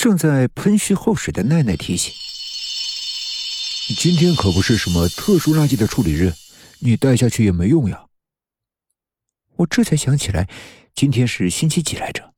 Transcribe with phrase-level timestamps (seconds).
[0.00, 2.10] 正在喷蓄后水的奈奈提醒
[4.00, 6.32] ：“今天可不是什么特殊垃圾的处理日，
[6.78, 8.06] 你带下去也没用呀。”
[9.56, 10.48] 我这才想起来，
[10.94, 12.32] 今天是星期几来着，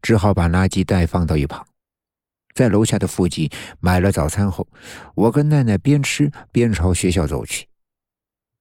[0.00, 1.66] 只好把垃圾袋放到一旁，
[2.54, 3.50] 在楼下的附近
[3.80, 4.68] 买了早餐后，
[5.16, 7.66] 我跟奈奈边吃边朝学校走去。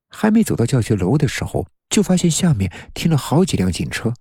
[0.09, 4.11] 还没走到教学楼的时候，就发现下面停了好几辆警车。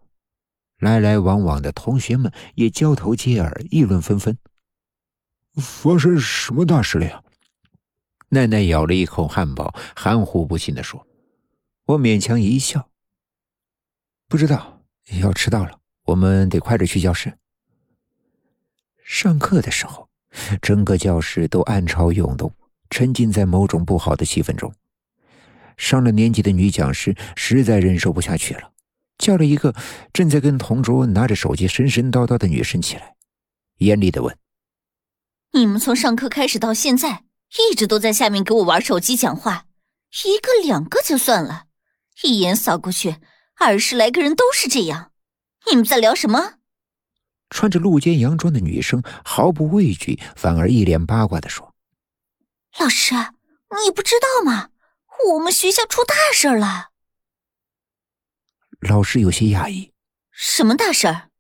[0.79, 4.36] 来来往往的同学们也交头接耳，议论纷纷。
[5.56, 7.23] 发生什么大事了呀？
[8.28, 11.06] 奈奈咬了一口汉堡，含糊不清的说
[11.86, 12.91] ：“我勉强一笑，
[14.28, 14.83] 不知道，
[15.20, 17.38] 要迟到了，我们得快点去教室。”
[19.02, 20.08] 上课的时候，
[20.60, 22.52] 整个教室都暗潮涌动，
[22.91, 24.72] 沉浸在某种不好的气氛中。
[25.77, 28.72] 上了年纪的女讲师实在忍受不下去了。
[29.18, 29.74] 叫了一个
[30.12, 33.16] 正在跟同桌拿着手机神神叨叨的女生起来，
[33.78, 34.38] 严厉的问
[35.52, 37.24] ：“你们从上课开始到现在，
[37.70, 39.66] 一直都在下面给我玩手机讲话，
[40.25, 41.64] 一个两个就算了，
[42.22, 43.16] 一眼扫过去，
[43.58, 45.10] 二十来个人都是这样，
[45.69, 46.55] 你们在聊什么？”
[47.50, 51.75] 穿着露肩洋装的女生毫不畏惧，反而一脸八卦的说
[52.78, 53.14] ：“老师，
[53.84, 54.69] 你不知道吗？
[55.30, 56.88] 我们学校出大事了。”
[58.81, 59.93] 老师有些讶异
[60.31, 61.31] ：“什么大事儿？”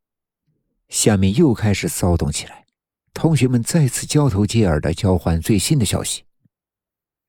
[0.88, 2.66] 下面又开始骚动起来，
[3.14, 6.24] 同学们再次交头接耳的交换最新的消息。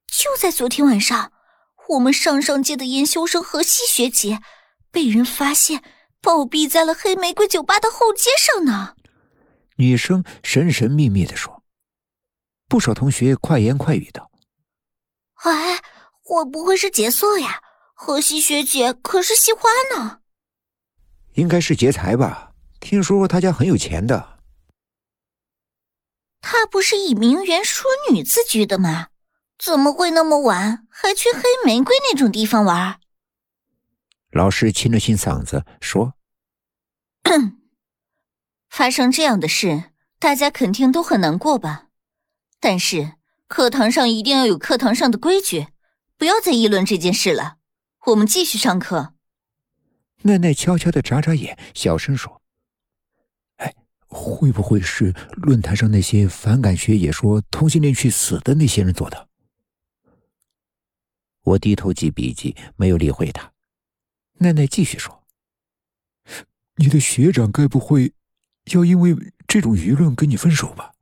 [0.07, 1.31] 就在昨天晚上，
[1.89, 4.41] 我们上上届的研修生何西学姐
[4.89, 5.83] 被人发现
[6.21, 8.95] 暴毙在了黑玫瑰酒吧的后街上呢。
[9.75, 11.63] 女生神神秘秘的说，
[12.67, 14.31] 不少同学快言快语道
[15.45, 15.79] ：“哎，
[16.21, 17.61] 会不会是劫色呀？”
[18.01, 20.21] 荷西学姐可是惜花呢，
[21.33, 22.53] 应该是劫财吧？
[22.79, 24.39] 听说他家很有钱的。
[26.39, 29.09] 他不是以名媛淑女自居的吗？
[29.57, 33.01] 怎么会那么晚还去黑玫瑰那种地方玩？
[34.31, 36.13] 老师清了清嗓子说：
[38.71, 41.87] “发生这样的事，大家肯定都很难过吧？
[42.61, 43.15] 但是
[43.49, 45.67] 课堂上一定要有课堂上的规矩，
[46.17, 47.57] 不要再议论这件事了。”
[48.07, 49.13] 我们继续上课。
[50.21, 52.41] 奈奈悄悄的眨眨眼，小声说
[53.57, 53.75] ：“哎，
[54.07, 59.27] 会不会是论坛上那些反感学姐说同性恋去死的那些人做的？”
[61.43, 63.51] 我低头记笔记，没有理会他。
[64.39, 65.23] 奈奈继续说
[66.75, 68.13] ：“你的学长该不会
[68.71, 69.15] 要因为
[69.47, 70.93] 这种舆论跟你分手吧？”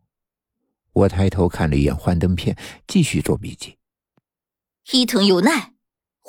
[0.93, 3.77] 我抬头看了一眼幻灯片，继续做笔记。
[4.91, 5.76] 伊藤由奈。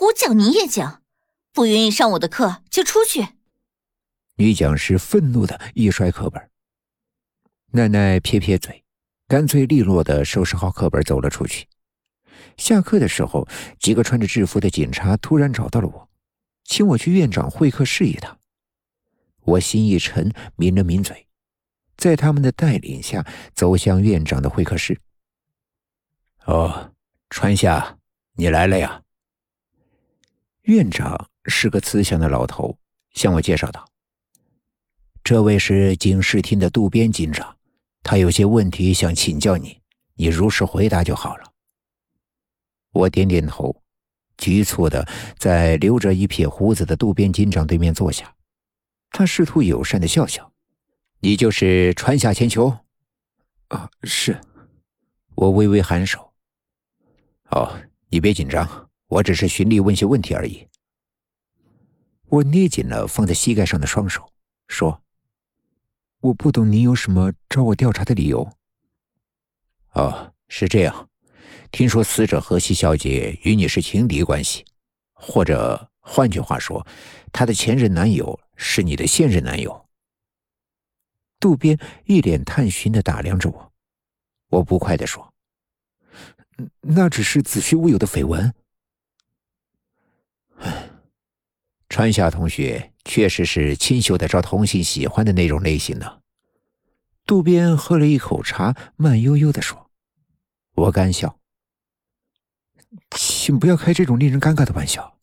[0.00, 1.02] 我讲你也讲，
[1.52, 3.30] 不愿意上我的课就出去。
[4.36, 6.48] 女讲师愤怒的一摔课本，
[7.72, 8.84] 奈奈撇撇嘴，
[9.26, 11.66] 干脆利落的收拾好课本走了出去。
[12.56, 13.48] 下课的时候，
[13.80, 16.08] 几个穿着制服的警察突然找到了我，
[16.62, 18.38] 请我去院长会客室一趟。
[19.40, 21.26] 我心一沉，抿了抿嘴，
[21.96, 25.00] 在他们的带领下走向院长的会客室。
[26.44, 26.92] 哦，
[27.30, 27.98] 川夏，
[28.34, 29.02] 你来了呀。
[30.68, 32.78] 院长是个慈祥的老头，
[33.14, 33.88] 向我介绍道
[35.24, 37.56] ：“这位是警视厅的渡边警长，
[38.02, 39.80] 他有些问题想请教你，
[40.16, 41.54] 你如实回答就好了。”
[42.92, 43.82] 我点点头，
[44.36, 45.08] 局促的
[45.38, 48.34] 在留着一撇胡子的渡边警长对面坐下。
[49.10, 50.52] 他试图友善的笑笑
[51.20, 52.76] ：“你就是川下千秋
[53.68, 54.38] ？”“啊，是。”
[55.34, 56.34] 我微微颔首。
[57.52, 57.74] “哦，
[58.10, 58.68] 你别紧张。”
[59.08, 60.68] 我只是循例问些问题而已。
[62.26, 64.30] 我捏紧了放在膝盖上的双手，
[64.68, 65.02] 说
[66.20, 68.52] ：“我不懂你有什么找我调查的理由。”
[69.94, 71.08] 哦，是这样。
[71.70, 74.64] 听说死者荷西小姐与你是情敌关系，
[75.12, 76.86] 或者换句话说，
[77.32, 79.88] 她的前任男友是你的现任男友。
[81.40, 83.72] 渡边一脸探寻的打量着我，
[84.48, 85.32] 我不快的说
[86.82, 88.54] ：“那只是子虚乌有的绯闻。”
[91.88, 96.20] 川下同学确实是清秀的招同性喜欢的那种类型呢。
[97.24, 99.90] 渡边喝了一口茶，慢悠悠的说
[100.74, 101.38] ：“我干笑，
[103.10, 105.18] 请不要开这种令人尴尬的玩笑。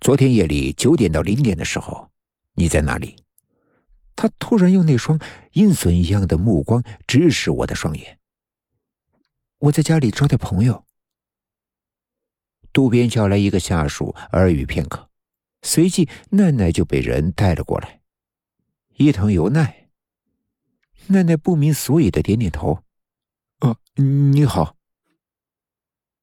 [0.00, 2.10] 昨天夜里九点到零点的时候，
[2.54, 3.16] 你在哪里？”
[4.16, 5.18] 他突然用那双
[5.52, 8.18] 鹰隼一样的目光直视我的双眼。
[9.58, 10.84] 我在家里招待朋友。
[12.72, 15.08] 渡边叫来一个下属，耳语片刻，
[15.62, 18.00] 随即奈奈就被人带了过来。
[18.96, 19.88] 伊藤由奈，
[21.06, 22.82] 奈奈不明所以的点点头。
[23.60, 24.76] “啊，你好。”